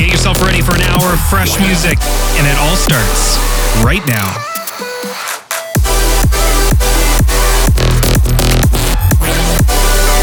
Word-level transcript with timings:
So 0.00 0.06
get 0.06 0.12
yourself 0.12 0.40
ready 0.40 0.62
for 0.62 0.74
an 0.74 0.80
hour 0.80 1.12
of 1.12 1.20
fresh 1.28 1.60
music, 1.60 1.98
and 2.38 2.46
it 2.46 2.56
all 2.56 2.74
starts 2.74 3.36
right 3.84 4.00
now. 4.06 4.32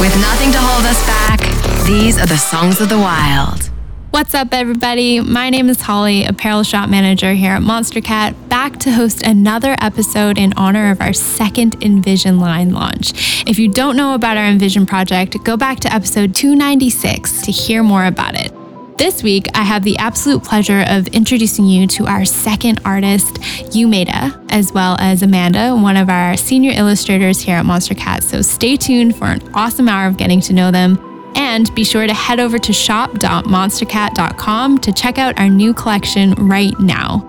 With 0.01 0.19
nothing 0.19 0.51
to 0.53 0.57
hold 0.59 0.83
us 0.83 1.05
back, 1.05 1.41
these 1.85 2.17
are 2.17 2.25
the 2.25 2.37
songs 2.37 2.81
of 2.81 2.89
the 2.89 2.97
wild. 2.97 3.69
What's 4.09 4.33
up, 4.33 4.47
everybody? 4.51 5.19
My 5.19 5.51
name 5.51 5.69
is 5.69 5.81
Holly, 5.81 6.25
apparel 6.25 6.63
shop 6.63 6.89
manager 6.89 7.33
here 7.33 7.51
at 7.51 7.61
Monstercat, 7.61 8.49
back 8.49 8.79
to 8.79 8.91
host 8.91 9.21
another 9.21 9.75
episode 9.79 10.39
in 10.39 10.53
honor 10.57 10.89
of 10.89 11.01
our 11.01 11.13
second 11.13 11.83
Envision 11.83 12.39
line 12.39 12.71
launch. 12.71 13.43
If 13.45 13.59
you 13.59 13.67
don't 13.67 13.95
know 13.95 14.15
about 14.15 14.37
our 14.37 14.45
Envision 14.45 14.87
project, 14.87 15.37
go 15.43 15.55
back 15.55 15.79
to 15.81 15.93
episode 15.93 16.33
296 16.33 17.43
to 17.43 17.51
hear 17.51 17.83
more 17.83 18.05
about 18.05 18.33
it. 18.33 18.51
This 18.97 19.21
week, 19.21 19.45
I 19.53 19.61
have 19.61 19.83
the 19.83 19.95
absolute 19.97 20.43
pleasure 20.43 20.83
of 20.87 21.05
introducing 21.09 21.67
you 21.67 21.85
to 21.85 22.07
our 22.07 22.25
second 22.25 22.81
artist, 22.83 23.35
Umeda, 23.75 24.43
as 24.49 24.73
well 24.73 24.97
as 24.99 25.21
Amanda, 25.21 25.75
one 25.75 25.95
of 25.95 26.09
our 26.09 26.35
senior 26.35 26.71
illustrators 26.75 27.39
here 27.39 27.57
at 27.57 27.65
Monstercat. 27.65 28.23
So 28.23 28.41
stay 28.41 28.75
tuned 28.75 29.15
for 29.15 29.25
an 29.25 29.47
awesome 29.53 29.87
hour 29.87 30.07
of 30.07 30.17
getting 30.17 30.41
to 30.41 30.51
know 30.51 30.71
them. 30.71 30.97
And 31.35 31.71
be 31.75 31.83
sure 31.83 32.07
to 32.07 32.13
head 32.13 32.39
over 32.39 32.57
to 32.57 32.73
shop.monstercat.com 32.73 34.77
to 34.79 34.91
check 34.91 35.19
out 35.19 35.39
our 35.39 35.49
new 35.49 35.75
collection 35.75 36.33
right 36.33 36.73
now. 36.79 37.19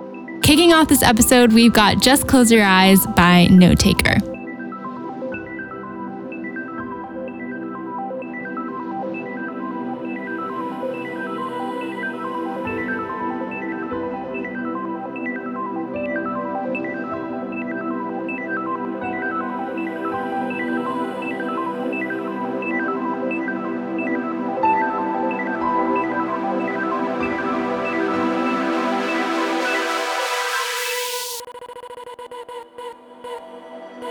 Kicking 0.42 0.72
off 0.72 0.88
this 0.88 1.02
episode, 1.02 1.52
we've 1.52 1.74
got 1.74 2.00
Just 2.00 2.26
Close 2.26 2.50
Your 2.50 2.64
Eyes 2.64 3.06
by 3.08 3.46
Notaker. 3.50 4.27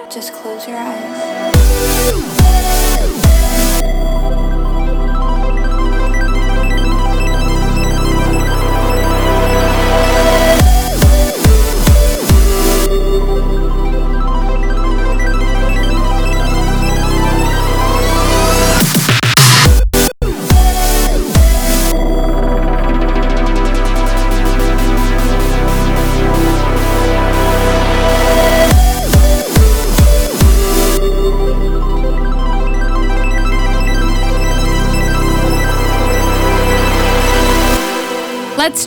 Just 0.10 0.34
close 0.34 0.68
your 0.68 0.78
eyes. 0.78 1.38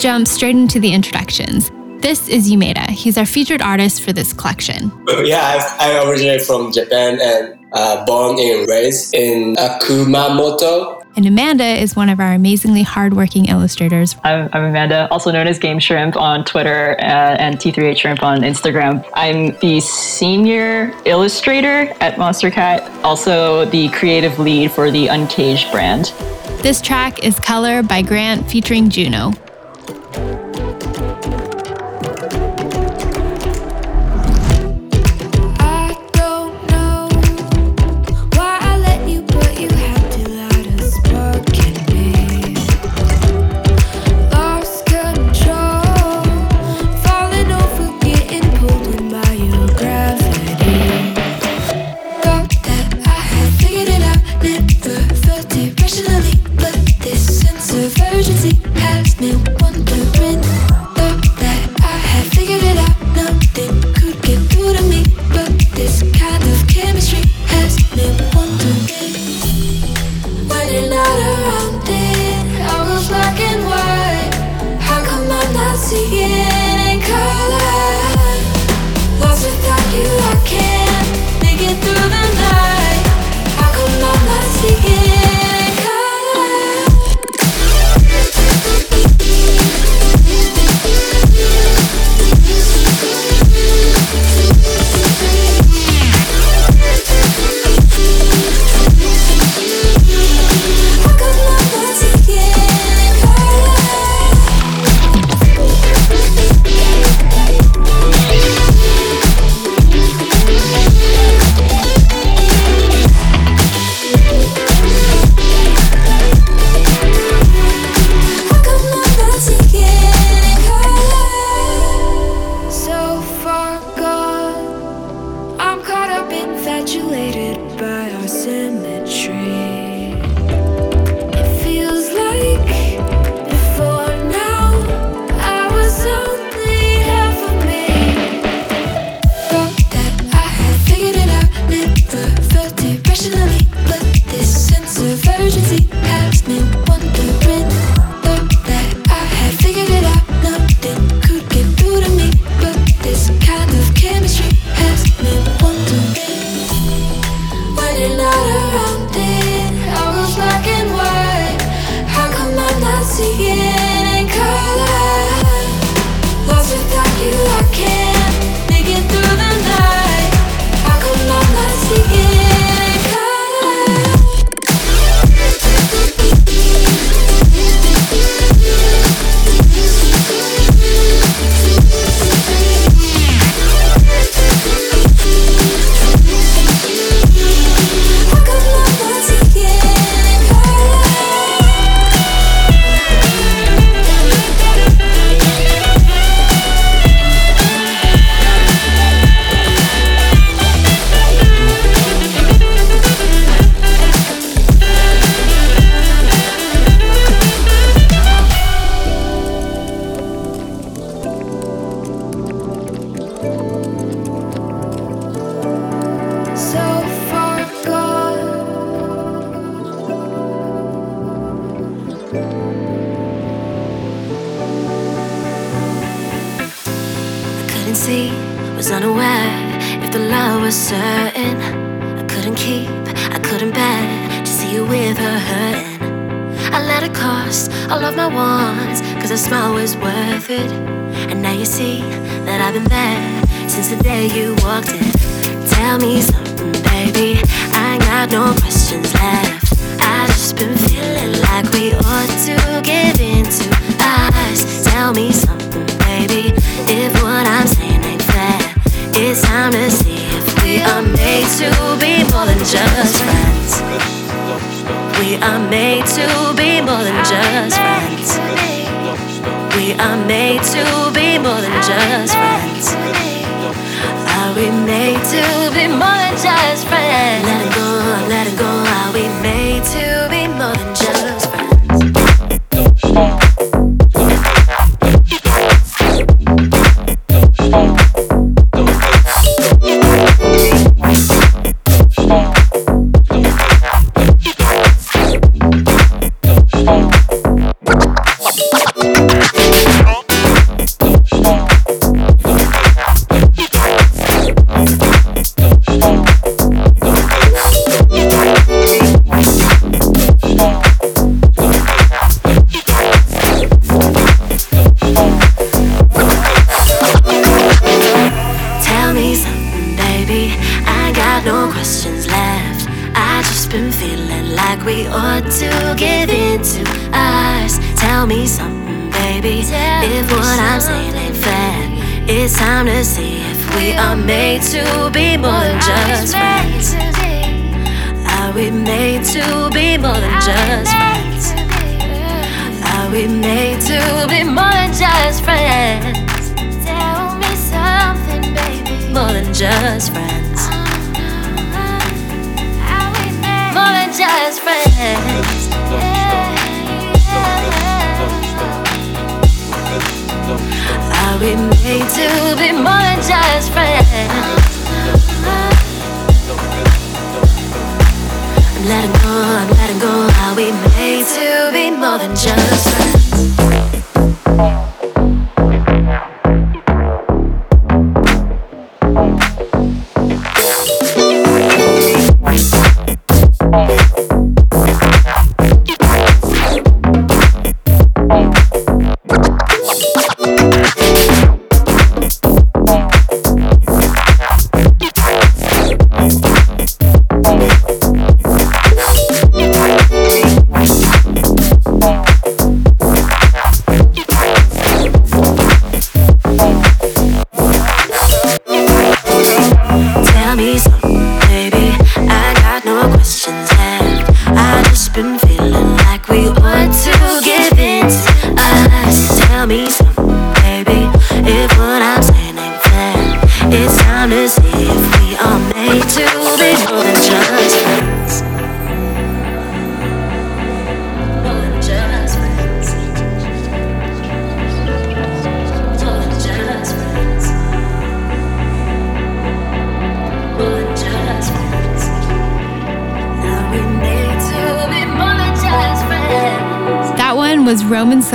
Jump 0.01 0.27
straight 0.27 0.57
into 0.57 0.81
the 0.81 0.95
introductions. 0.95 1.71
This 1.99 2.27
is 2.27 2.51
Umeda. 2.51 2.89
He's 2.89 3.19
our 3.19 3.27
featured 3.27 3.61
artist 3.61 4.01
for 4.01 4.15
this 4.15 4.33
collection. 4.33 4.91
Yeah, 5.25 5.61
I, 5.79 5.91
I 5.91 6.09
originate 6.09 6.41
from 6.41 6.73
Japan 6.73 7.19
and 7.21 7.59
uh, 7.75 8.07
born 8.07 8.39
and 8.39 8.67
raised 8.67 9.15
in 9.15 9.59
uh, 9.59 9.79
Kumamoto. 9.83 11.03
And 11.17 11.27
Amanda 11.27 11.65
is 11.65 11.95
one 11.95 12.09
of 12.09 12.19
our 12.19 12.33
amazingly 12.33 12.83
hardworking 12.83 13.47
illustrators. 13.47 14.17
I'm, 14.25 14.49
I'm 14.55 14.65
Amanda, 14.65 15.07
also 15.11 15.31
known 15.31 15.47
as 15.47 15.59
Game 15.59 15.79
Shrimp 15.79 16.17
on 16.17 16.47
Twitter 16.47 16.97
uh, 17.01 17.37
and 17.39 17.59
T38 17.59 17.99
Shrimp 17.99 18.23
on 18.23 18.41
Instagram. 18.41 19.07
I'm 19.13 19.55
the 19.59 19.81
senior 19.81 20.95
illustrator 21.05 21.93
at 22.01 22.15
Monstercat, 22.15 23.05
also 23.05 23.67
the 23.67 23.91
creative 23.91 24.39
lead 24.39 24.73
for 24.73 24.91
the 24.91 25.09
Uncaged 25.09 25.71
brand. 25.71 26.15
This 26.63 26.81
track 26.81 27.23
is 27.23 27.39
Color 27.39 27.83
by 27.83 28.01
Grant 28.01 28.51
featuring 28.51 28.89
Juno. 28.89 29.33
I 30.13 30.70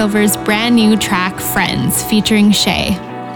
Silver's 0.05 0.37
brand 0.37 0.75
new 0.75 0.95
track, 0.95 1.39
Friends, 1.39 2.03
featuring 2.03 2.51
Shay. 2.51 2.89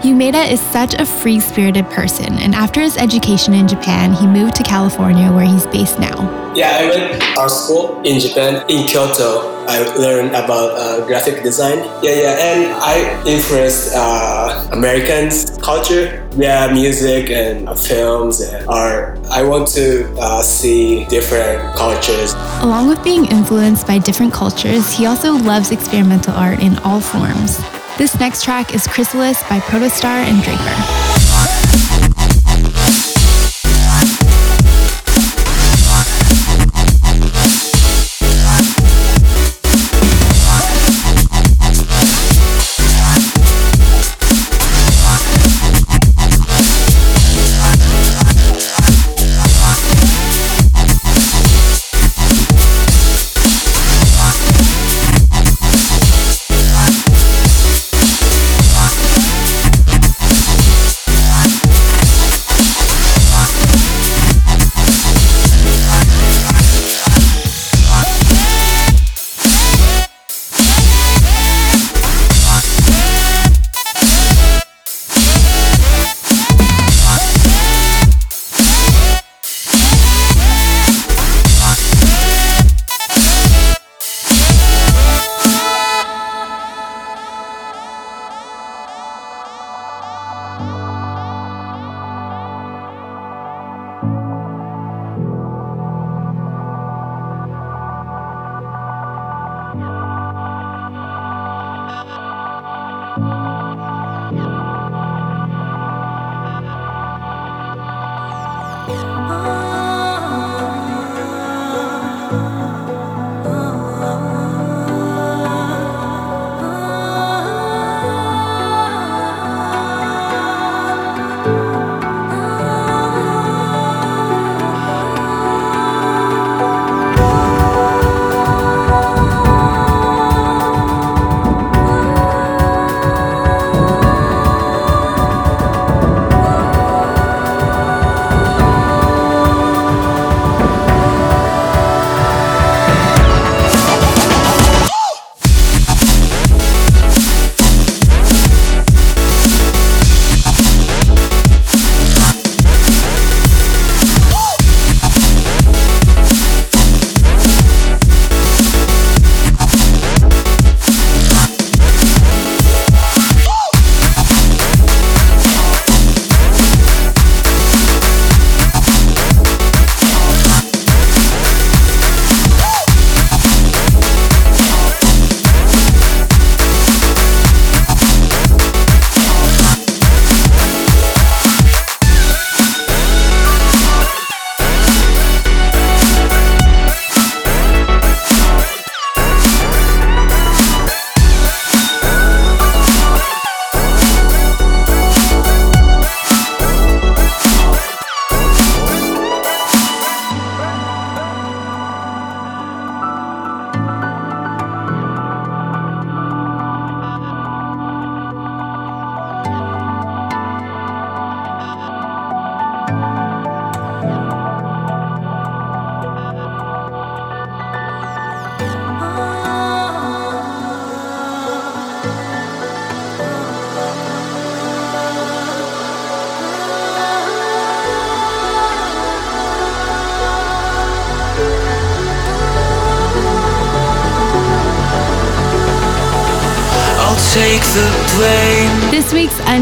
Yumeda 0.04 0.48
is 0.48 0.60
such 0.60 0.94
a 0.94 1.04
free 1.04 1.40
spirited 1.40 1.84
person, 1.86 2.38
and 2.38 2.54
after 2.54 2.80
his 2.80 2.96
education 2.96 3.54
in 3.54 3.66
Japan, 3.66 4.12
he 4.12 4.24
moved 4.24 4.54
to 4.54 4.62
California 4.62 5.32
where 5.32 5.44
he's 5.44 5.66
based 5.66 5.98
now. 5.98 6.54
Yeah, 6.54 6.70
I 6.70 6.86
went 6.86 7.20
to 7.20 7.40
art 7.40 7.50
school 7.50 8.00
in 8.02 8.20
Japan, 8.20 8.64
in 8.70 8.86
Kyoto. 8.86 9.64
I 9.66 9.82
learned 9.96 10.30
about 10.30 10.78
uh, 10.78 11.04
graphic 11.08 11.42
design. 11.42 11.78
Yeah, 12.04 12.14
yeah, 12.14 12.54
and 12.54 12.72
I 12.74 13.24
influenced 13.26 13.90
uh, 13.92 14.68
Americans' 14.70 15.58
culture 15.58 16.20
yeah, 16.36 16.72
music 16.72 17.30
and 17.30 17.68
films 17.78 18.40
and 18.40 18.66
art. 18.68 19.18
I 19.30 19.42
want 19.42 19.66
to 19.68 20.14
uh, 20.18 20.42
see 20.42 21.04
different 21.06 21.74
cultures. 21.76 22.34
Along 22.60 22.88
with 22.88 23.02
being 23.02 23.24
influenced 23.24 23.86
by 23.86 23.96
different 23.98 24.34
cultures, 24.34 24.92
he 24.92 25.06
also 25.06 25.32
loves 25.32 25.70
experimental 25.70 26.34
art 26.34 26.60
in 26.60 26.76
all 26.80 27.00
forms. 27.00 27.56
This 27.96 28.20
next 28.20 28.44
track 28.44 28.74
is 28.74 28.86
Chrysalis 28.86 29.42
by 29.48 29.60
Protostar 29.60 30.04
and 30.04 30.42
Draper. 30.42 30.99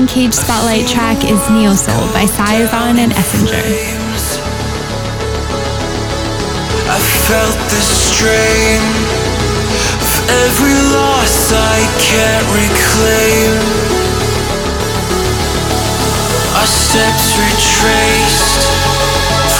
Uncaged 0.08 0.40
Spotlight 0.40 0.88
track 0.88 1.22
is 1.22 1.50
Neo 1.50 1.74
Soul 1.74 2.08
by 2.16 2.24
Siazon 2.24 2.96
and 2.96 3.12
Essinger. 3.12 3.60
I 6.88 6.98
felt 7.28 7.58
the 7.68 7.82
strain 7.84 8.80
of 10.00 10.12
every 10.48 10.80
loss 10.96 11.52
I 11.52 11.84
can't 12.00 12.48
reclaim. 12.56 13.52
Our 16.56 16.64
steps 16.64 17.36
retraced 17.36 18.64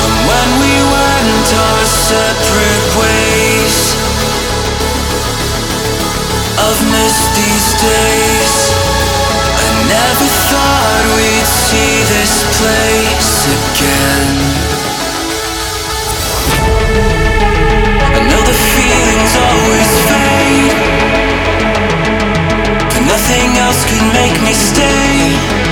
from 0.01 0.13
when 0.33 0.49
we 0.65 0.75
went 0.81 1.49
our 1.61 1.85
separate 2.09 2.87
ways. 2.97 3.77
I've 6.57 6.83
missed 6.89 7.29
these 7.37 7.69
days. 7.85 8.28
Place 12.59 13.35
again. 13.59 14.37
I 18.17 18.21
know 18.29 18.43
the 18.51 18.57
feelings 18.75 19.33
always 19.47 19.91
fade, 20.09 20.79
but 22.93 23.03
nothing 23.07 23.51
else 23.63 23.81
could 23.89 24.07
make 24.13 24.37
me 24.43 24.53
stay. 24.53 25.68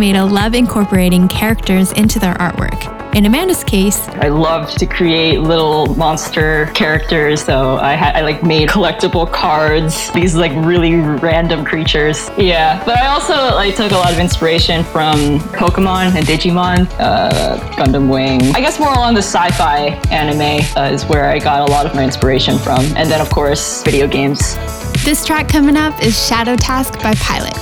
Amanda 0.00 0.22
and 0.22 0.32
love 0.32 0.54
incorporating 0.54 1.28
characters 1.28 1.92
into 1.92 2.18
their 2.18 2.32
artwork. 2.36 3.14
In 3.14 3.26
Amanda's 3.26 3.62
case, 3.62 4.08
I 4.08 4.28
love 4.28 4.70
to 4.76 4.86
create 4.86 5.40
little 5.40 5.94
monster 5.94 6.70
characters, 6.74 7.42
so 7.42 7.76
I, 7.76 7.96
ha- 7.96 8.12
I 8.14 8.22
like 8.22 8.42
made 8.42 8.70
collectible 8.70 9.30
cards. 9.30 10.10
These 10.12 10.36
like 10.36 10.52
really 10.64 10.94
random 10.94 11.66
creatures. 11.66 12.30
Yeah, 12.38 12.82
but 12.86 12.96
I 12.96 13.08
also 13.08 13.34
like 13.34 13.76
took 13.76 13.92
a 13.92 13.96
lot 13.96 14.10
of 14.10 14.18
inspiration 14.18 14.84
from 14.84 15.38
Pokemon 15.50 16.16
and 16.16 16.24
Digimon, 16.26 16.90
uh, 16.98 17.58
Gundam 17.74 18.10
Wing. 18.10 18.40
I 18.56 18.60
guess 18.60 18.80
more 18.80 18.94
along 18.94 19.12
the 19.12 19.22
sci-fi 19.22 20.00
anime 20.10 20.64
uh, 20.78 20.94
is 20.94 21.04
where 21.04 21.26
I 21.26 21.38
got 21.40 21.68
a 21.68 21.70
lot 21.70 21.84
of 21.84 21.94
my 21.94 22.04
inspiration 22.04 22.58
from, 22.58 22.80
and 22.96 23.10
then 23.10 23.20
of 23.20 23.28
course 23.28 23.82
video 23.82 24.08
games. 24.08 24.56
this 25.04 25.26
track 25.26 25.46
coming 25.46 25.76
up 25.76 26.02
is 26.02 26.16
Shadow 26.26 26.56
Task 26.56 26.94
by 27.02 27.12
Pilot. 27.16 27.59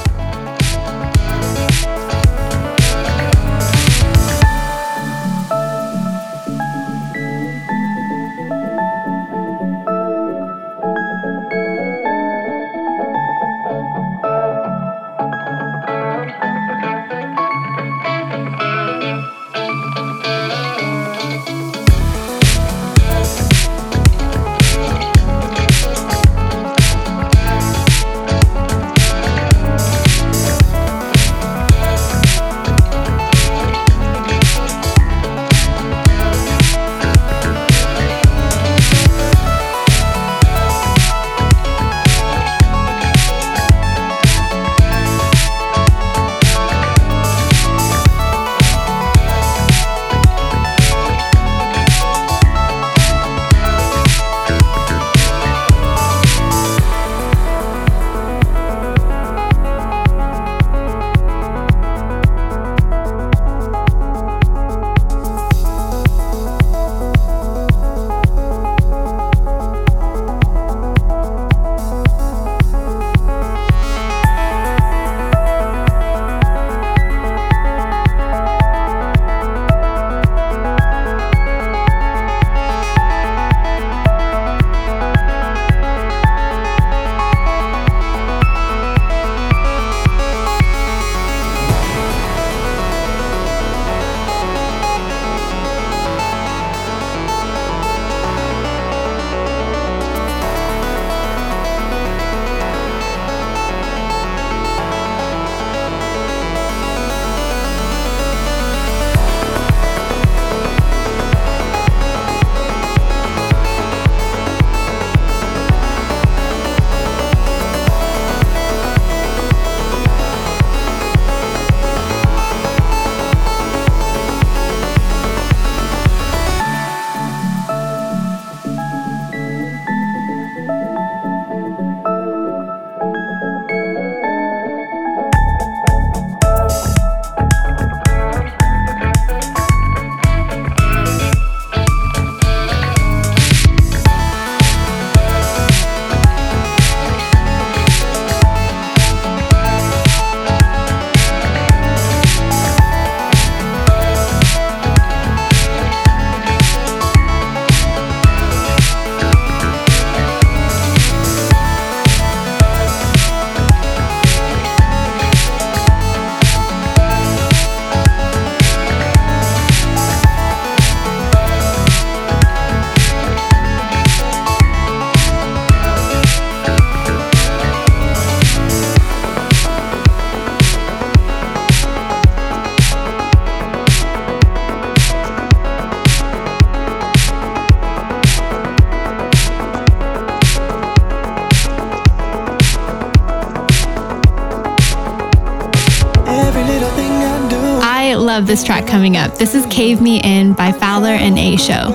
Love 198.39 198.47
this 198.47 198.63
track 198.63 198.87
coming 198.87 199.17
up. 199.17 199.37
This 199.37 199.53
is 199.53 199.67
Cave 199.67 200.01
Me 200.01 200.21
In 200.23 200.53
by 200.53 200.71
Fowler 200.71 201.09
and 201.09 201.37
A 201.37 201.57
Show. 201.57 201.91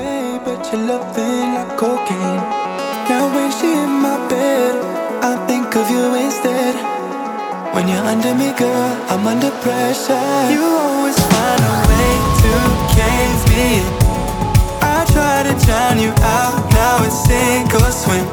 When 7.73 7.87
you're 7.87 7.97
under 7.97 8.35
me, 8.35 8.51
girl, 8.59 8.91
I'm 9.07 9.25
under 9.25 9.51
pressure. 9.63 10.51
You 10.51 10.63
always 10.83 11.17
find 11.31 11.63
a 11.63 11.75
way 11.87 12.11
to 12.43 12.53
cave 12.91 13.41
me. 13.47 13.79
I 14.83 15.05
try 15.13 15.43
to 15.47 15.65
drown 15.65 15.97
you 15.97 16.11
out, 16.19 16.69
now 16.73 17.05
it's 17.05 17.23
sink 17.23 17.73
or 17.73 17.89
swim. 17.89 18.32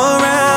Around. 0.00 0.49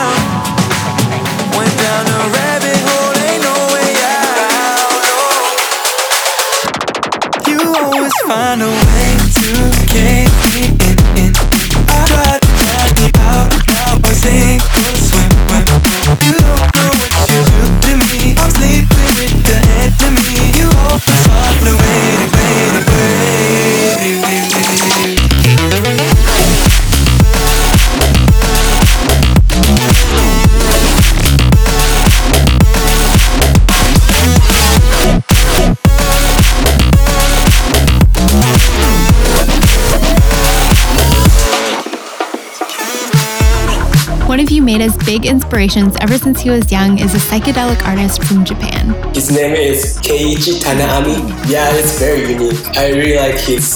One 44.73 44.81
of 44.81 44.91
Yumeda's 44.91 45.05
big 45.05 45.25
inspirations 45.27 45.95
ever 46.01 46.17
since 46.17 46.41
he 46.41 46.49
was 46.49 46.71
young 46.71 46.97
is 46.97 47.13
a 47.13 47.17
psychedelic 47.19 47.85
artist 47.85 48.23
from 48.23 48.43
Japan. 48.43 48.95
His 49.13 49.29
name 49.31 49.53
is 49.53 49.99
Keiichi 49.99 50.61
Tanaami. 50.63 51.19
Yeah, 51.47 51.69
it's 51.75 51.99
very 51.99 52.31
unique. 52.31 52.75
I 52.75 52.89
really 52.89 53.17
like 53.17 53.39
his 53.39 53.67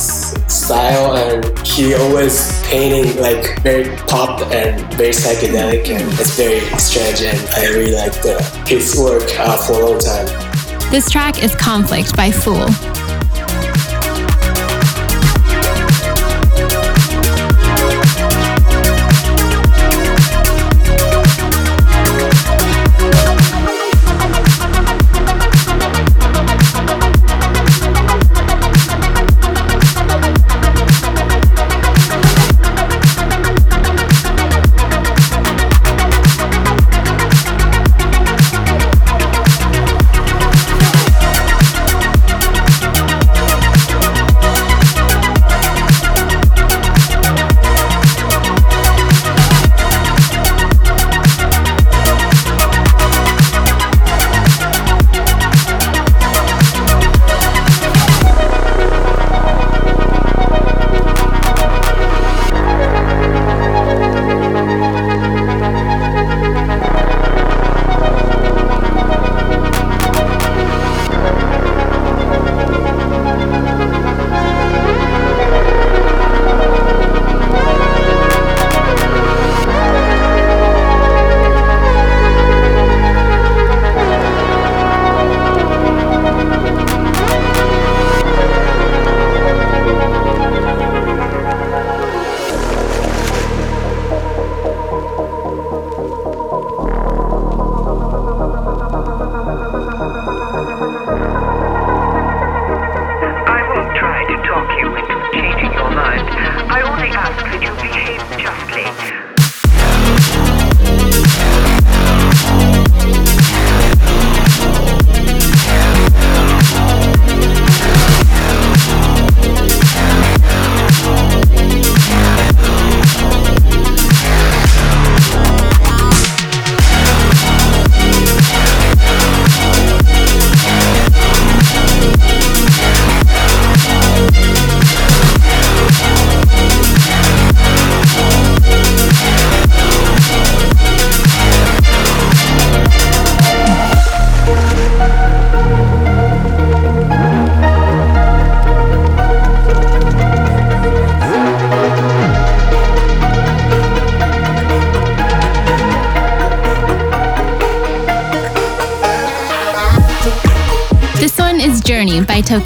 style 0.47 1.15
and 1.15 1.67
he 1.67 1.93
always 1.93 2.63
painting 2.63 3.15
like 3.21 3.61
very 3.61 3.95
pop 4.07 4.41
and 4.51 4.81
very 4.95 5.11
psychedelic 5.11 5.87
and 5.87 6.11
it's 6.19 6.35
very 6.35 6.61
strange 6.79 7.21
and 7.21 7.37
I 7.49 7.67
really 7.67 7.93
like 7.93 8.13
the, 8.23 8.41
his 8.65 8.95
work 8.99 9.29
uh, 9.37 9.57
for 9.67 9.73
a 9.73 9.89
long 9.89 9.99
time. 9.99 10.25
This 10.89 11.11
track 11.11 11.43
is 11.43 11.53
Conflict 11.55 12.15
by 12.17 12.31
Fool. 12.31 12.65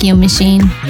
By 0.01 0.13
Machine. 0.13 0.80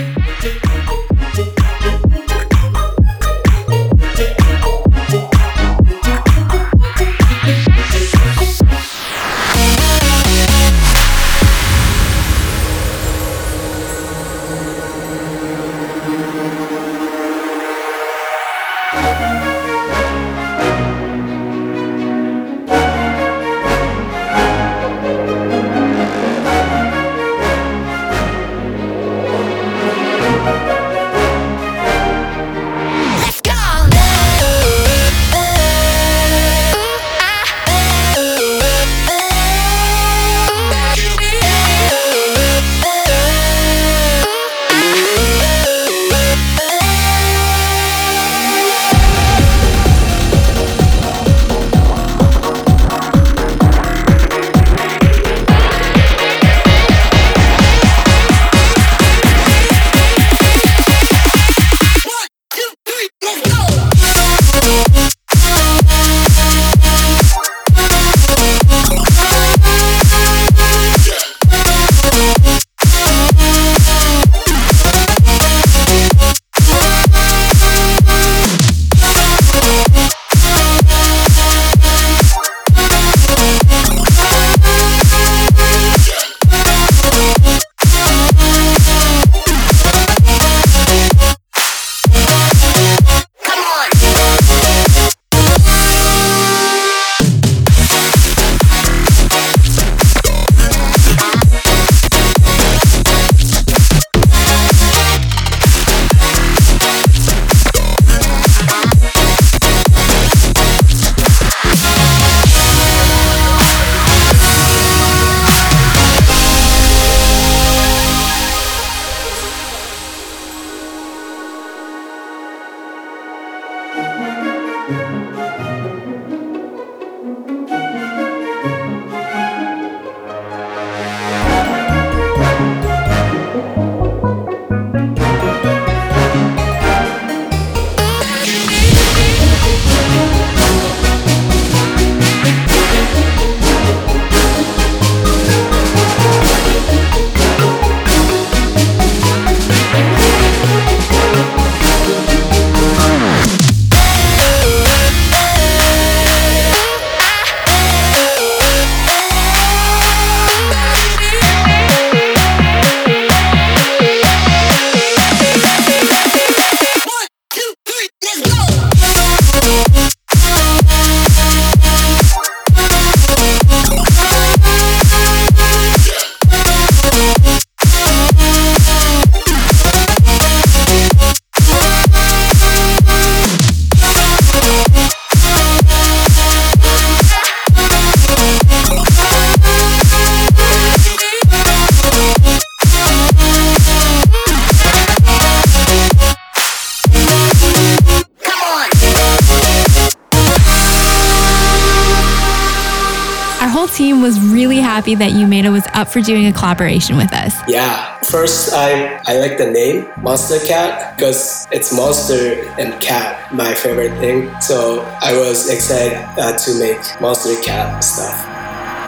Happy 205.11 205.25
that 205.25 205.37
Yu 205.37 205.45
Maeda 205.45 205.71
was 205.73 205.85
up 205.93 206.07
for 206.07 206.21
doing 206.21 206.45
a 206.45 206.53
collaboration 206.53 207.17
with 207.17 207.33
us. 207.33 207.53
Yeah, 207.67 208.17
first 208.23 208.71
I 208.73 209.19
I 209.27 209.39
like 209.39 209.57
the 209.57 209.69
name 209.69 210.05
Monstercat 210.23 211.17
because 211.17 211.67
it's 211.71 211.91
monster 211.91 212.63
and 212.79 212.95
cat, 213.01 213.51
my 213.51 213.73
favorite 213.73 214.15
thing. 214.19 214.47
So 214.61 215.03
I 215.19 215.35
was 215.35 215.69
excited 215.69 216.15
uh, 216.39 216.55
to 216.55 216.79
make 216.79 216.99
Monstercat 217.19 218.01
stuff. 218.01 218.39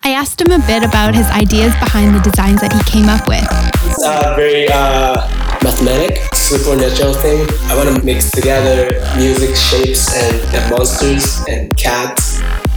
I 0.03 0.11
asked 0.11 0.41
him 0.41 0.51
a 0.51 0.59
bit 0.67 0.83
about 0.83 1.15
his 1.15 1.27
ideas 1.27 1.71
behind 1.79 2.13
the 2.15 2.19
designs 2.19 2.59
that 2.59 2.73
he 2.73 2.83
came 2.83 3.07
up 3.07 3.23
with. 3.23 3.47
It's 3.87 4.03
a 4.03 4.35
very 4.35 4.67
uh, 4.67 5.23
mathematic, 5.63 6.19
supernatural 6.35 7.13
thing. 7.13 7.47
I 7.71 7.79
want 7.79 7.95
to 7.95 8.03
mix 8.03 8.29
together 8.29 8.91
music, 9.15 9.55
shapes, 9.55 10.11
and, 10.11 10.35
and 10.51 10.63
monsters 10.69 11.45
and 11.47 11.71
cats. 11.77 12.32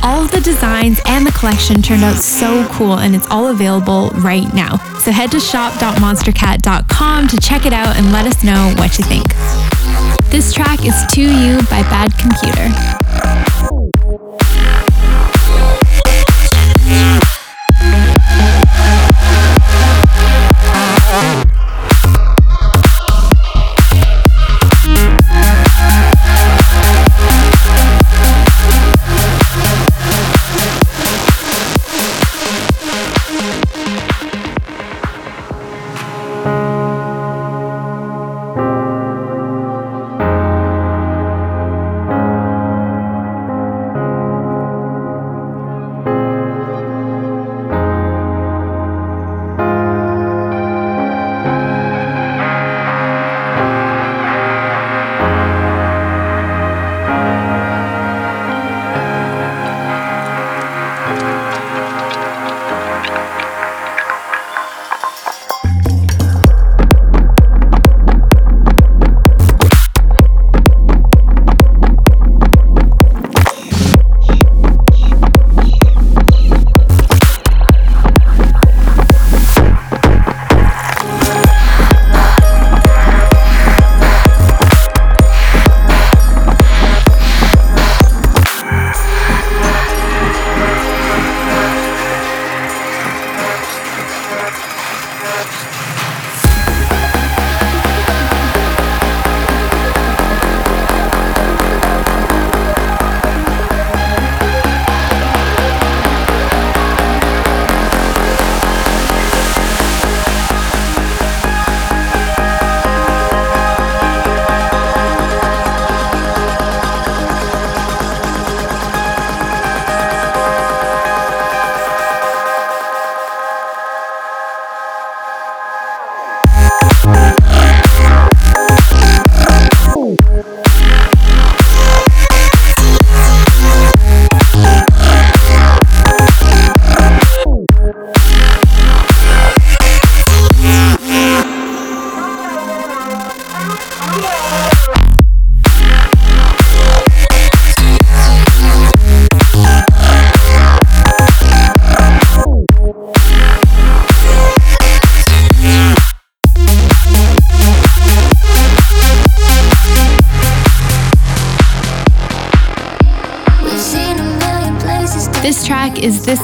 All 0.07 0.25
the 0.25 0.41
designs 0.41 1.01
and 1.07 1.27
the 1.27 1.33
collection 1.33 1.83
turned 1.83 2.05
out 2.05 2.15
so 2.15 2.65
cool, 2.71 3.01
and 3.01 3.13
it's 3.13 3.27
all 3.29 3.49
available 3.49 4.11
right 4.11 4.47
now. 4.55 4.77
So 5.01 5.11
head 5.11 5.33
to 5.33 5.41
shop.monstercat.com 5.41 7.27
to 7.27 7.37
check 7.41 7.67
it 7.67 7.73
out 7.73 7.97
and 7.97 8.13
let 8.13 8.25
us 8.25 8.45
know 8.45 8.73
what 8.77 8.99
you 8.99 9.05
think. 9.05 9.27
This 10.31 10.53
track 10.53 10.87
is 10.87 10.95
To 11.11 11.23
You 11.23 11.57
by 11.63 11.83
Bad 11.91 12.17
Computer. 12.19 13.66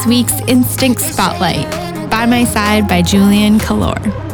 Week's 0.06 0.40
Instinct 0.48 1.00
Spotlight, 1.00 1.70
By 2.10 2.26
My 2.26 2.44
Side 2.44 2.88
by 2.88 3.02
Julian 3.02 3.58
Calor. 3.58 4.31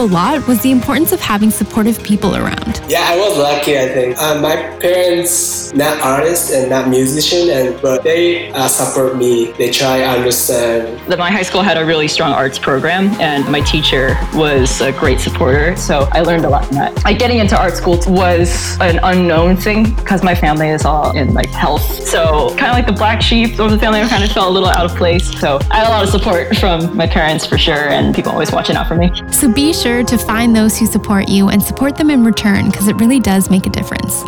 A 0.00 0.04
lot 0.04 0.46
was 0.48 0.62
the 0.62 0.70
importance 0.70 1.12
of 1.12 1.20
having 1.20 1.50
supportive 1.50 2.02
people 2.02 2.34
around. 2.34 2.80
Yeah, 2.88 3.04
I 3.06 3.18
was 3.18 3.36
lucky. 3.36 3.78
I 3.78 3.86
think 3.88 4.16
uh, 4.18 4.40
my 4.40 4.56
parents 4.78 5.59
not 5.74 6.00
artists 6.00 6.52
and 6.52 6.70
not 6.70 6.88
musician, 6.88 7.50
and 7.50 7.80
but 7.82 8.02
they 8.02 8.50
uh, 8.52 8.68
support 8.68 9.16
me. 9.16 9.52
They 9.52 9.70
try 9.70 9.98
to 9.98 10.04
understand. 10.04 11.00
That 11.08 11.18
my 11.18 11.30
high 11.30 11.42
school 11.42 11.62
had 11.62 11.76
a 11.76 11.84
really 11.84 12.08
strong 12.08 12.32
arts 12.32 12.58
program, 12.58 13.08
and 13.20 13.50
my 13.50 13.60
teacher 13.60 14.16
was 14.34 14.80
a 14.80 14.92
great 14.92 15.20
supporter. 15.20 15.76
So 15.76 16.08
I 16.12 16.20
learned 16.20 16.44
a 16.44 16.48
lot 16.48 16.66
from 16.66 16.76
that. 16.76 17.04
Like 17.04 17.18
getting 17.18 17.38
into 17.38 17.58
art 17.58 17.76
school 17.76 17.98
was 18.06 18.78
an 18.80 19.00
unknown 19.02 19.56
thing 19.56 19.94
because 19.94 20.22
my 20.22 20.34
family 20.34 20.68
is 20.68 20.84
all 20.84 21.16
in 21.16 21.34
like 21.34 21.50
health. 21.50 22.06
So 22.06 22.50
kind 22.56 22.66
of 22.66 22.72
like 22.72 22.86
the 22.86 22.92
black 22.92 23.22
sheep 23.22 23.58
of 23.58 23.70
the 23.70 23.78
family, 23.78 24.00
I 24.00 24.08
kind 24.08 24.24
of 24.24 24.32
felt 24.32 24.48
a 24.48 24.50
little 24.50 24.68
out 24.68 24.90
of 24.90 24.96
place. 24.96 25.38
So 25.40 25.58
I 25.70 25.78
had 25.78 25.86
a 25.86 25.90
lot 25.90 26.04
of 26.04 26.10
support 26.10 26.56
from 26.56 26.96
my 26.96 27.06
parents 27.06 27.46
for 27.46 27.58
sure, 27.58 27.88
and 27.88 28.14
people 28.14 28.32
always 28.32 28.52
watching 28.52 28.76
out 28.76 28.88
for 28.88 28.96
me. 28.96 29.10
So 29.30 29.52
be 29.52 29.72
sure 29.72 30.02
to 30.04 30.18
find 30.18 30.54
those 30.54 30.78
who 30.78 30.86
support 30.86 31.28
you 31.28 31.48
and 31.48 31.62
support 31.62 31.96
them 31.96 32.10
in 32.10 32.24
return 32.24 32.70
because 32.70 32.88
it 32.88 32.96
really 32.96 33.20
does 33.20 33.50
make 33.50 33.66
a 33.66 33.70
difference. 33.70 34.24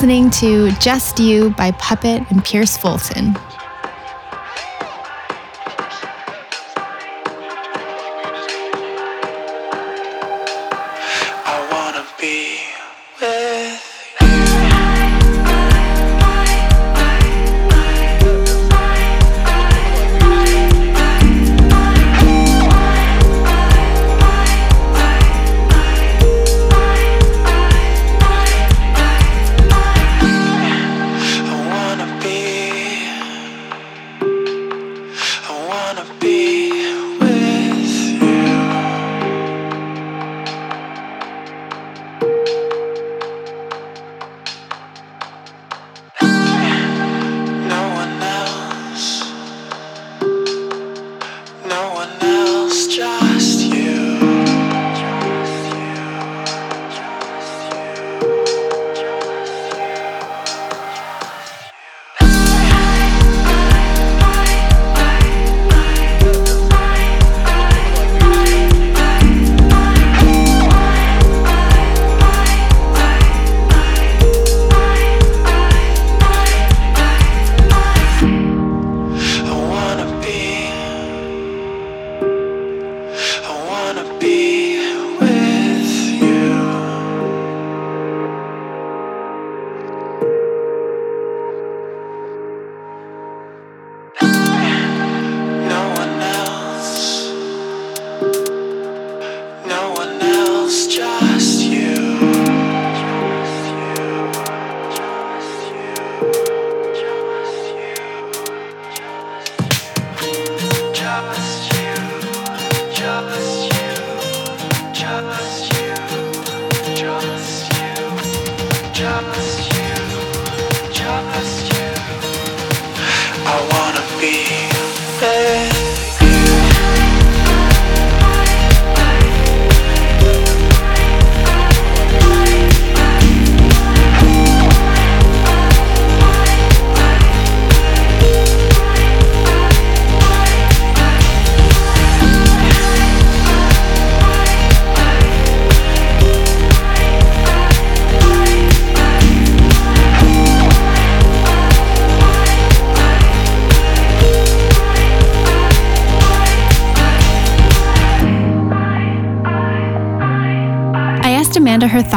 Listening 0.00 0.30
to 0.30 0.70
Just 0.80 1.18
You 1.18 1.50
by 1.50 1.72
Puppet 1.72 2.22
and 2.30 2.42
Pierce 2.42 2.74
Fulton. 2.74 3.36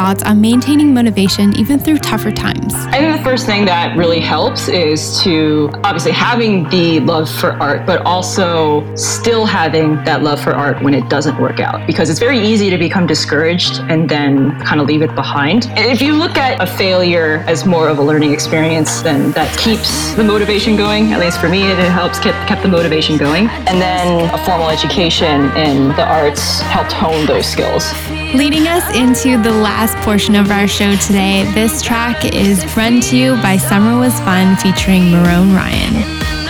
Thoughts 0.04 0.22
on 0.22 0.38
maintaining 0.38 0.92
motivation 0.92 1.56
even 1.56 1.78
through 1.78 1.96
tougher 1.96 2.30
times. 2.30 2.74
I 2.74 2.98
think 2.98 3.16
the 3.16 3.24
first 3.24 3.46
thing 3.46 3.64
that 3.64 3.96
really 3.96 4.20
helps 4.20 4.68
is 4.68 5.18
to 5.22 5.70
obviously 5.82 6.12
having 6.12 6.68
the 6.68 7.00
love 7.00 7.26
for 7.26 7.52
art, 7.52 7.86
but 7.86 8.02
also 8.04 8.84
still 8.96 9.46
having 9.46 9.94
that 10.04 10.22
love 10.22 10.42
for 10.42 10.52
art 10.52 10.82
when 10.82 10.92
it 10.92 11.08
doesn't 11.08 11.40
work 11.40 11.58
out. 11.58 11.86
Because 11.86 12.10
it's 12.10 12.20
very 12.20 12.38
easy 12.38 12.68
to 12.68 12.76
become 12.76 13.06
discouraged 13.06 13.80
and 13.88 14.06
then 14.06 14.60
kind 14.60 14.78
of 14.78 14.86
leave 14.86 15.00
it 15.00 15.14
behind. 15.14 15.68
And 15.68 15.90
if 15.90 16.02
you 16.02 16.12
look 16.12 16.36
at 16.36 16.62
a 16.62 16.66
failure 16.66 17.42
as 17.46 17.64
more 17.64 17.88
of 17.88 17.96
a 17.96 18.02
learning 18.02 18.34
experience, 18.34 19.00
then 19.00 19.32
that 19.32 19.56
keeps 19.56 20.12
the 20.12 20.24
motivation 20.24 20.76
going. 20.76 21.14
At 21.14 21.20
least 21.20 21.40
for 21.40 21.48
me, 21.48 21.62
it 21.62 21.78
helps 21.78 22.18
keep 22.18 22.34
kept 22.46 22.62
the 22.62 22.68
motivation 22.68 23.16
going. 23.16 23.48
And 23.68 23.80
then 23.80 24.28
a 24.34 24.44
formal 24.44 24.68
education 24.68 25.50
in 25.56 25.88
the 25.96 26.06
arts 26.06 26.60
helped 26.60 26.92
hone 26.92 27.24
those 27.24 27.46
skills. 27.46 27.90
Leading 28.34 28.66
us 28.66 28.84
into 28.96 29.40
the 29.40 29.52
last 29.52 29.94
portion 30.04 30.36
of 30.36 30.50
our 30.50 30.68
show 30.68 30.94
today, 30.96 31.50
this 31.54 31.80
track 31.80 32.26
is 32.26 32.62
Run 32.76 33.00
to 33.00 33.16
You 33.16 33.36
by 33.36 33.56
Summer 33.56 33.98
Was 33.98 34.12
Fun 34.20 34.54
featuring 34.58 35.04
Marone 35.04 35.56
Ryan. 35.56 36.43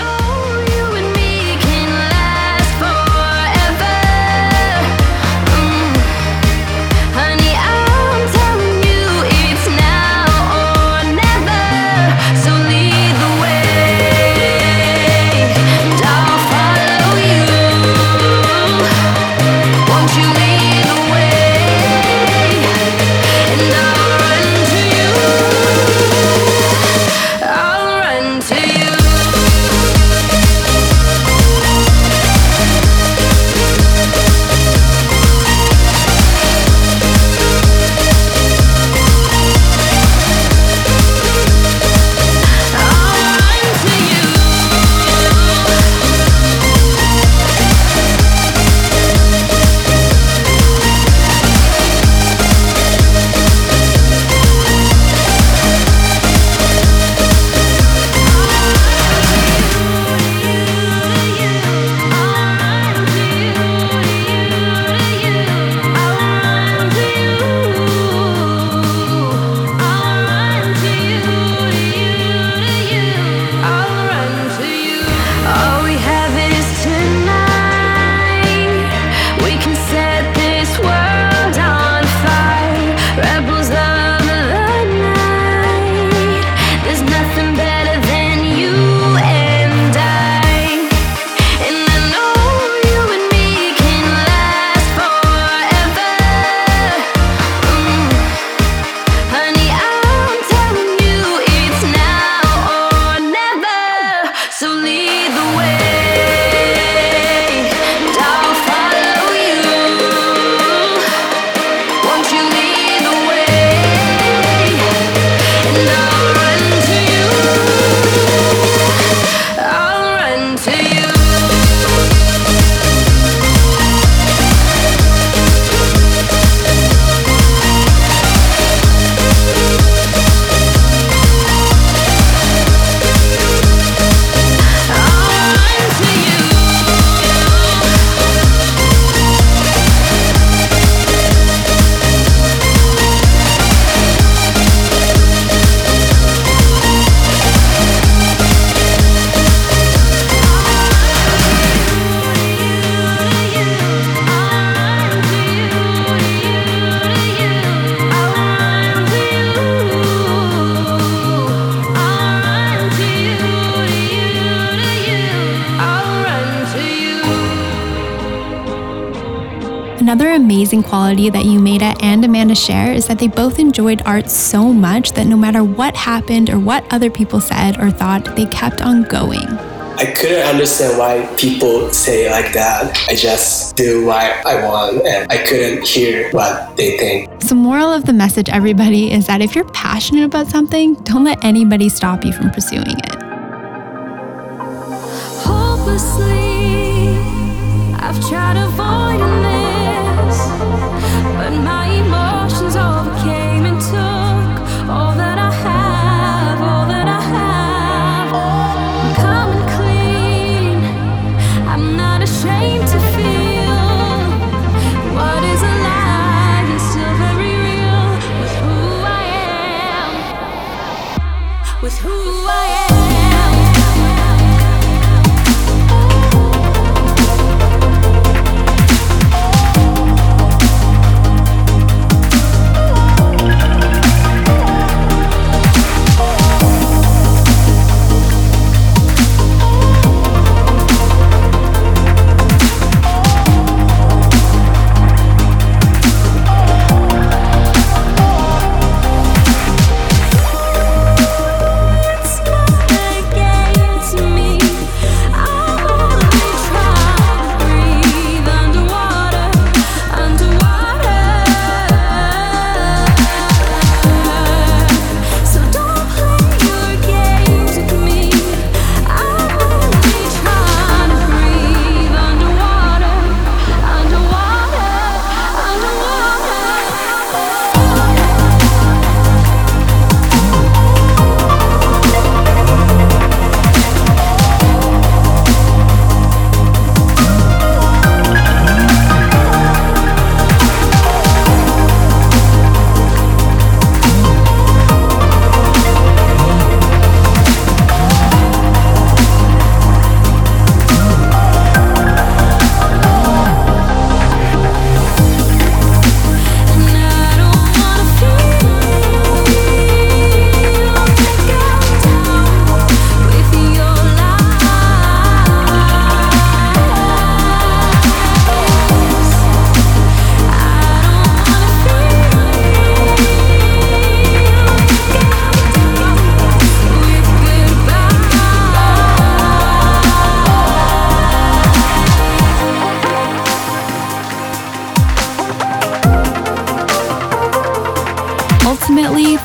They 173.25 173.29
both 173.29 173.59
enjoyed 173.59 174.03
art 174.05 174.29
so 174.29 174.71
much 174.71 175.13
that 175.13 175.27
no 175.27 175.35
matter 175.35 175.65
what 175.65 175.97
happened 175.97 176.51
or 176.51 176.59
what 176.59 176.85
other 176.93 177.09
people 177.09 177.41
said 177.41 177.81
or 177.81 177.91
thought, 177.91 178.37
they 178.37 178.45
kept 178.45 178.83
on 178.83 179.03
going. 179.05 179.49
I 179.97 180.13
couldn't 180.15 180.47
understand 180.47 180.99
why 180.99 181.35
people 181.39 181.91
say 181.91 182.31
like 182.31 182.53
that. 182.53 182.95
I 183.09 183.15
just 183.15 183.77
do 183.77 184.05
what 184.05 184.45
I 184.45 184.63
want 184.63 185.07
and 185.07 185.33
I 185.33 185.39
couldn't 185.39 185.87
hear 185.87 186.31
what 186.33 186.77
they 186.77 186.99
think. 186.99 187.31
So, 187.41 187.55
moral 187.55 187.91
of 187.91 188.05
the 188.05 188.13
message, 188.13 188.51
everybody, 188.51 189.11
is 189.11 189.27
that 189.29 189.41
if 189.41 189.55
you're 189.55 189.71
passionate 189.71 190.25
about 190.25 190.49
something, 190.49 190.93
don't 191.05 191.25
let 191.25 191.43
anybody 191.43 191.89
stop 191.89 192.27
you 192.27 192.33
from 192.35 192.51
pursuing 192.51 192.99
it. 192.99 193.04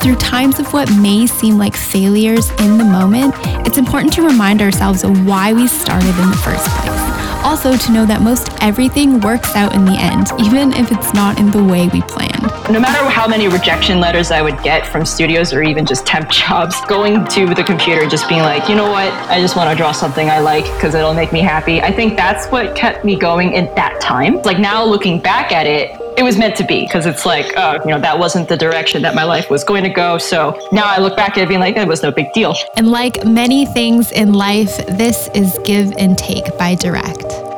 Through 0.10 0.18
times 0.18 0.58
of 0.58 0.74
what 0.74 0.92
may 0.98 1.28
seem 1.28 1.60
like 1.60 1.76
failures 1.76 2.50
in 2.62 2.80
the 2.80 2.84
moment, 2.84 3.32
it's 3.68 3.78
important 3.78 4.12
to 4.12 4.24
remind 4.24 4.60
ourselves 4.60 5.04
of 5.04 5.24
why 5.24 5.54
we 5.54 5.68
started 5.68 6.10
in 6.18 6.30
the 6.32 6.38
first 6.38 6.66
place. 6.68 7.00
Also, 7.46 7.78
to 7.78 7.92
know 7.92 8.08
that 8.08 8.20
most 8.24 8.50
everything 8.60 9.20
works 9.20 9.56
out 9.56 9.76
in 9.76 9.86
the 9.86 9.94
end, 9.94 10.28
even 10.40 10.74
if 10.74 10.92
it's 10.92 11.14
not 11.14 11.38
in 11.38 11.52
the 11.52 11.64
way 11.64 11.88
we 11.90 12.02
planned. 12.02 12.42
No 12.72 12.80
matter 12.80 13.08
how 13.08 13.28
many 13.28 13.48
rejection 13.48 14.00
letters 14.00 14.32
I 14.32 14.42
would 14.42 14.60
get 14.64 14.84
from 14.88 15.06
studios 15.06 15.54
or 15.54 15.62
even 15.62 15.86
just 15.86 16.08
temp 16.08 16.30
jobs, 16.32 16.84
going 16.88 17.24
to 17.28 17.54
the 17.54 17.64
computer, 17.64 18.08
just 18.08 18.28
being 18.28 18.42
like, 18.42 18.68
you 18.68 18.74
know 18.74 18.90
what, 18.90 19.14
I 19.30 19.40
just 19.40 19.56
want 19.56 19.70
to 19.70 19.76
draw 19.76 19.92
something 19.92 20.28
I 20.28 20.40
like 20.40 20.66
because 20.74 20.96
it'll 20.96 21.14
make 21.14 21.32
me 21.32 21.42
happy. 21.42 21.82
I 21.82 21.92
think 21.92 22.18
that's 22.18 22.48
what 22.48 22.76
kept 22.76 23.06
me 23.06 23.16
going 23.16 23.54
in 23.54 23.66
that 23.76 24.02
time. 24.02 24.42
Like 24.42 24.58
now 24.58 24.84
looking 24.84 25.20
back 25.20 25.52
at 25.52 25.68
it, 25.68 26.09
it 26.20 26.24
was 26.24 26.38
meant 26.38 26.58
to 26.58 26.66
be 26.66 26.82
because 26.82 27.06
it's 27.06 27.26
like, 27.26 27.56
uh, 27.56 27.80
you 27.86 27.92
know, 27.92 28.00
that 28.00 28.20
wasn't 28.20 28.50
the 28.50 28.58
direction 28.58 29.02
that 29.04 29.16
my 29.16 29.24
life 29.24 29.50
was 29.50 29.64
going 29.64 29.84
to 29.84 29.90
go. 29.90 30.18
So 30.18 30.60
now 30.74 30.84
I 30.84 31.00
look 31.00 31.16
back 31.16 31.38
at 31.38 31.44
it 31.44 31.48
being 31.48 31.62
like, 31.62 31.78
it 31.78 31.88
was 31.88 32.04
no 32.04 32.12
big 32.12 32.34
deal. 32.34 32.54
And 32.76 32.92
like 32.92 33.26
many 33.26 33.66
things 33.66 34.12
in 34.12 34.34
life, 34.34 34.76
this 34.98 35.30
is 35.34 35.58
Give 35.64 35.94
and 35.98 36.18
Take 36.18 36.58
by 36.58 36.76
Direct. 36.76 37.49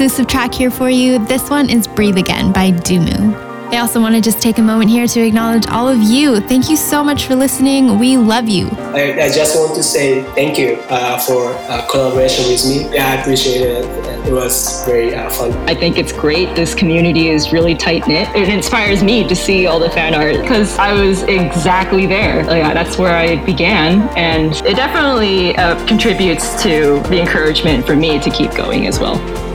Exclusive 0.00 0.28
track 0.28 0.54
here 0.54 0.70
for 0.70 0.88
you. 0.88 1.18
This 1.26 1.50
one 1.50 1.68
is 1.68 1.86
Breathe 1.86 2.16
Again 2.16 2.52
by 2.52 2.70
Duumu. 2.70 3.34
I 3.70 3.80
also 3.80 4.00
want 4.00 4.14
to 4.14 4.22
just 4.22 4.40
take 4.40 4.56
a 4.56 4.62
moment 4.62 4.88
here 4.88 5.06
to 5.06 5.20
acknowledge 5.20 5.66
all 5.66 5.88
of 5.88 5.98
you. 5.98 6.40
Thank 6.40 6.70
you 6.70 6.76
so 6.76 7.04
much 7.04 7.26
for 7.26 7.34
listening. 7.34 7.98
We 7.98 8.16
love 8.16 8.48
you. 8.48 8.68
I, 8.94 9.24
I 9.24 9.30
just 9.30 9.54
want 9.56 9.74
to 9.74 9.82
say 9.82 10.22
thank 10.32 10.56
you 10.56 10.76
uh, 10.88 11.18
for 11.18 11.52
uh, 11.52 11.86
collaboration 11.90 12.50
with 12.50 12.64
me. 12.64 12.94
Yeah, 12.94 13.10
I 13.10 13.16
appreciate 13.16 13.60
it. 13.60 14.26
It 14.26 14.32
was 14.32 14.82
very 14.86 15.14
uh, 15.14 15.28
fun. 15.28 15.52
I 15.68 15.74
think 15.74 15.98
it's 15.98 16.12
great. 16.12 16.56
This 16.56 16.74
community 16.74 17.28
is 17.28 17.52
really 17.52 17.74
tight 17.74 18.08
knit. 18.08 18.34
It 18.34 18.48
inspires 18.48 19.04
me 19.04 19.28
to 19.28 19.36
see 19.36 19.66
all 19.66 19.78
the 19.78 19.90
fan 19.90 20.14
art 20.14 20.40
because 20.40 20.78
I 20.78 20.94
was 20.94 21.24
exactly 21.24 22.06
there. 22.06 22.42
Like, 22.46 22.72
that's 22.72 22.96
where 22.96 23.14
I 23.14 23.44
began, 23.44 24.08
and 24.16 24.54
it 24.64 24.76
definitely 24.76 25.54
uh, 25.56 25.76
contributes 25.86 26.62
to 26.62 27.00
the 27.10 27.20
encouragement 27.20 27.84
for 27.84 27.96
me 27.96 28.18
to 28.18 28.30
keep 28.30 28.52
going 28.52 28.86
as 28.86 28.98
well. 28.98 29.49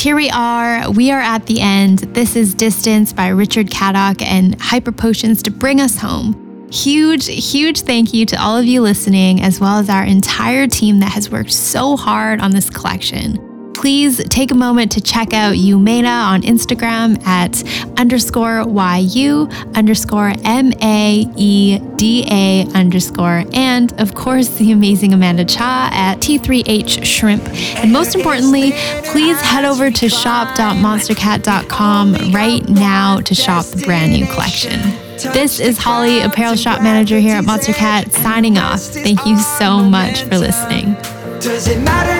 Here 0.00 0.16
we 0.16 0.30
are. 0.30 0.90
We 0.90 1.10
are 1.10 1.20
at 1.20 1.44
the 1.44 1.60
end. 1.60 1.98
This 1.98 2.34
is 2.34 2.54
Distance 2.54 3.12
by 3.12 3.28
Richard 3.28 3.68
Caddock 3.68 4.22
and 4.22 4.58
Hyper 4.58 4.92
Potions 4.92 5.42
to 5.42 5.50
bring 5.50 5.78
us 5.78 5.98
home. 5.98 6.68
Huge, 6.72 7.26
huge 7.26 7.82
thank 7.82 8.14
you 8.14 8.24
to 8.24 8.36
all 8.42 8.56
of 8.56 8.64
you 8.64 8.80
listening, 8.80 9.42
as 9.42 9.60
well 9.60 9.78
as 9.78 9.90
our 9.90 10.04
entire 10.04 10.66
team 10.66 11.00
that 11.00 11.12
has 11.12 11.30
worked 11.30 11.52
so 11.52 11.98
hard 11.98 12.40
on 12.40 12.52
this 12.52 12.70
collection 12.70 13.49
please 13.80 14.22
take 14.28 14.50
a 14.50 14.54
moment 14.54 14.92
to 14.92 15.00
check 15.00 15.32
out 15.32 15.56
Yu 15.56 15.78
Maeda 15.78 16.06
on 16.06 16.42
Instagram 16.42 17.18
at 17.26 17.64
underscore 17.98 18.66
YU 19.00 19.48
underscore 19.74 20.34
M 20.44 20.74
A 20.82 21.24
E 21.36 21.78
D 21.96 22.26
A 22.30 22.66
underscore, 22.74 23.44
and 23.54 23.98
of 23.98 24.14
course, 24.14 24.48
the 24.58 24.72
amazing 24.72 25.14
Amanda 25.14 25.46
Cha 25.46 25.88
at 25.92 26.18
T3H 26.18 27.06
Shrimp. 27.06 27.42
And 27.76 27.90
most 27.90 28.14
importantly, 28.14 28.72
please 29.04 29.40
head 29.40 29.64
over 29.64 29.90
to 29.90 30.10
shop.monstercat.com 30.10 32.32
right 32.32 32.68
now 32.68 33.20
to 33.20 33.34
shop 33.34 33.64
the 33.64 33.82
brand 33.86 34.12
new 34.12 34.26
collection. 34.26 34.78
This 35.32 35.58
is 35.58 35.78
Holly, 35.78 36.20
apparel 36.20 36.56
shop 36.56 36.82
manager 36.82 37.18
here 37.18 37.36
at 37.36 37.44
Monstercat, 37.44 38.12
signing 38.12 38.58
off. 38.58 38.80
Thank 38.80 39.24
you 39.24 39.38
so 39.38 39.82
much 39.82 40.24
for 40.24 40.36
listening. 40.36 40.92
Does 41.40 41.68
it 41.68 41.80
matter 41.82 42.19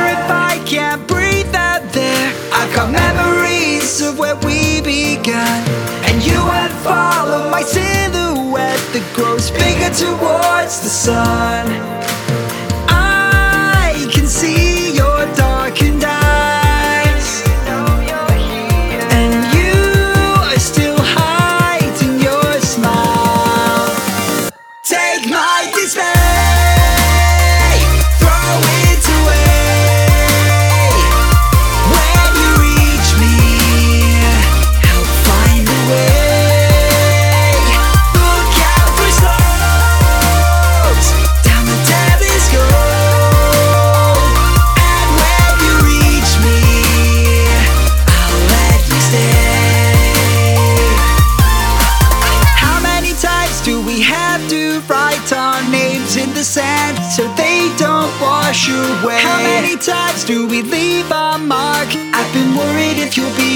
began. 4.81 5.61
And 6.09 6.25
you 6.25 6.39
unfollow 6.39 7.51
my 7.51 7.63
silhouette 7.63 8.81
that 8.93 9.13
grows 9.15 9.51
bigger 9.51 9.91
towards 9.95 10.81
the 10.81 10.89
sun. 10.89 11.67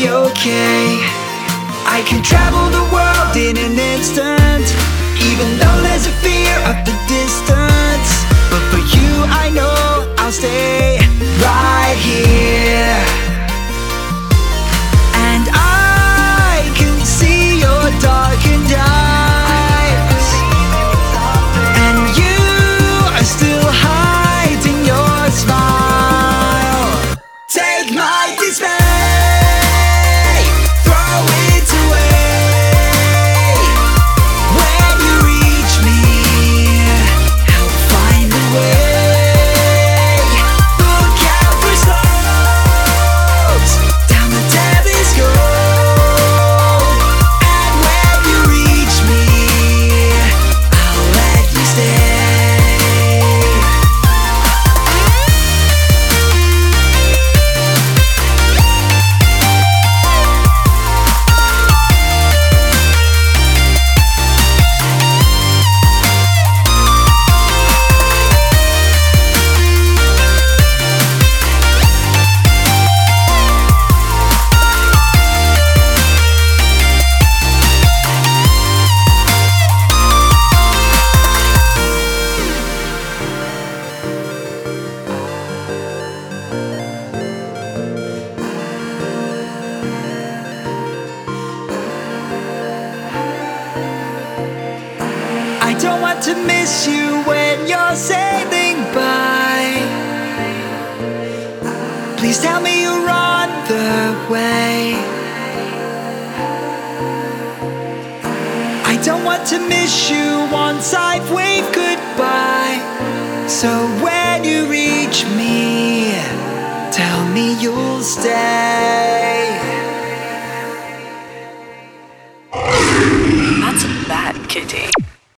Okay. 0.09 1.01
I 1.87 2.03
can 2.07 2.23
travel 2.23 2.71
the 2.71 2.85
world 2.93 3.37
in 3.37 3.57
an 3.57 3.79
instant, 3.79 4.67
even 5.21 5.59
though 5.59 5.79
there's 5.83 6.07
a 6.07 6.15
fear 6.25 6.55
of 6.71 6.77
the 6.85 6.97
distance. 7.09 8.11
But 8.51 8.63
for 8.73 8.83
you, 8.97 9.11
I 9.29 9.51
know 9.51 10.15
I'll 10.19 10.33
stay 10.33 10.99
right 11.41 11.97
here. 12.01 13.04